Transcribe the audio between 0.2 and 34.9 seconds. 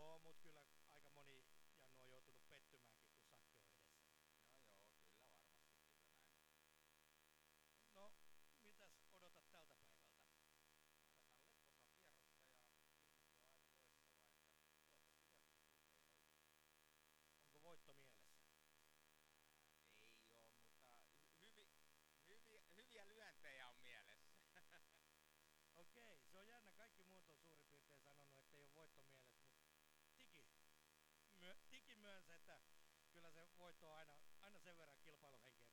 mot Gulag. nyt aina, aina sen